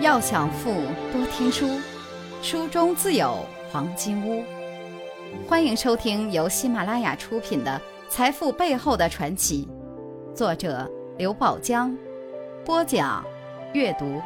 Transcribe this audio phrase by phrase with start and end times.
[0.00, 0.72] 要想富，
[1.12, 1.80] 多听书，
[2.42, 4.44] 书中自有黄金屋。
[5.48, 9.68] 欢迎收听由喜马拉雅出品的《财富背后的传奇》，
[10.34, 11.96] 作者刘宝江，
[12.64, 13.24] 播讲
[13.72, 14.20] 阅读。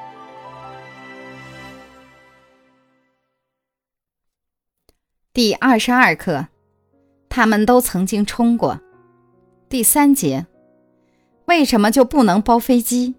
[5.35, 6.49] 第二十二课，
[7.29, 8.81] 他们都曾经冲过。
[9.69, 10.47] 第三节，
[11.45, 13.15] 为什么就不能包飞机？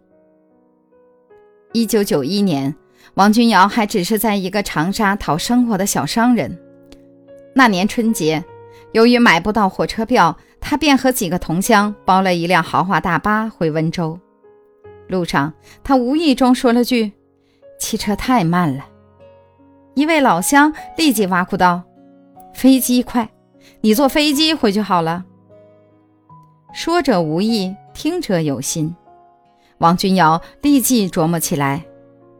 [1.71, 2.75] 一九九一年，
[3.13, 6.57] 王君瑶还只是在一个长沙讨生活的小商人。
[7.53, 8.43] 那年春节，
[8.91, 14.19] 由于买不到火车票，他便和几个同乡包了一辆豪华大巴回温州。
[15.07, 17.11] 路上，他无意中说了句
[17.79, 18.87] ：“汽车太慢了。”
[19.93, 21.83] 一位老乡立即挖苦道
[22.51, 23.29] ：“飞机快，
[23.81, 25.23] 你坐飞机回去好了。”
[26.73, 28.95] 说者无意，听者有心。
[29.79, 31.83] 王君瑶立即琢磨起来：“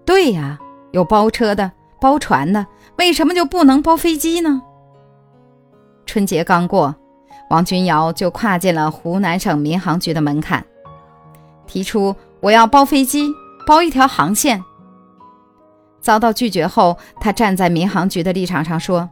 [0.06, 0.60] 对呀，
[0.92, 4.62] 有包车的、包船的，为什么就不能包飞机呢？”
[6.06, 6.94] 春节刚过，
[7.50, 10.66] 王君瑶就跨进了湖南省民航局的门槛，
[11.66, 13.30] 提出我要包飞机，
[13.66, 14.62] 包一条航线。
[16.02, 19.10] 遭到拒绝后，他站在民航局的立场上说：“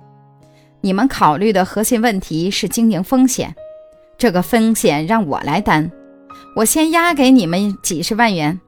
[0.81, 3.55] 你们考虑的核心问题是经营风险，
[4.17, 5.89] 这个风险让我来担。”
[6.57, 8.59] 我先押给你们几十万元，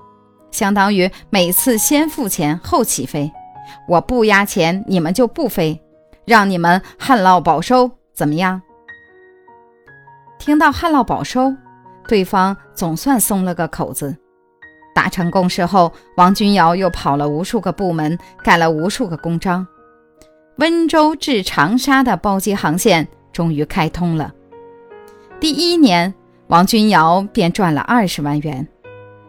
[0.51, 3.31] 相当于每次先付钱后起飞。
[3.87, 5.81] 我不押钱，你们就不飞，
[6.23, 8.61] 让你们旱涝保收，怎么样？
[10.37, 11.51] 听到旱涝保收，
[12.07, 14.15] 对方总算松了个口子。
[14.93, 19.65] 达成共识后，王君瑶又跑了无数个部门，盖了无数个公章，
[20.57, 24.31] 温州至长沙的包机航线终于开通了。
[25.39, 26.13] 第一年。
[26.49, 28.67] 王君瑶便赚了二十万元，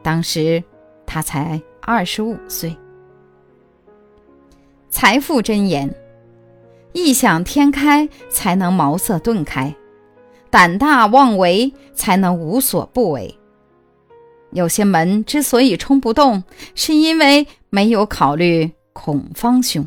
[0.03, 0.65] 当时
[1.05, 2.75] 他才二十五岁。
[4.89, 5.95] 财富箴言：
[6.95, 9.75] 异想天开才能茅塞顿开，
[10.49, 13.39] 胆大妄为才能无所不为。
[14.53, 16.43] 有些门之所以冲不动，
[16.75, 19.87] 是因为没有考虑孔方兄。